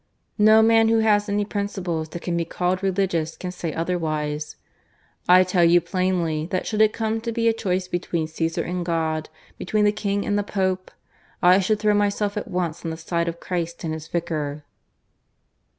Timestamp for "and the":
10.25-10.43